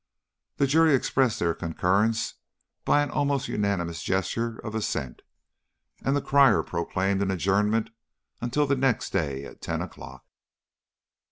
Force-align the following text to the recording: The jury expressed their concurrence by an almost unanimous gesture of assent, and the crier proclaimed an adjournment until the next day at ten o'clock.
The 0.57 0.65
jury 0.65 0.95
expressed 0.95 1.37
their 1.37 1.53
concurrence 1.53 2.33
by 2.85 3.03
an 3.03 3.11
almost 3.11 3.47
unanimous 3.47 4.01
gesture 4.01 4.57
of 4.65 4.73
assent, 4.73 5.21
and 6.03 6.15
the 6.15 6.23
crier 6.23 6.63
proclaimed 6.63 7.21
an 7.21 7.29
adjournment 7.29 7.91
until 8.41 8.65
the 8.65 8.75
next 8.75 9.11
day 9.13 9.45
at 9.45 9.61
ten 9.61 9.79
o'clock. 9.79 10.25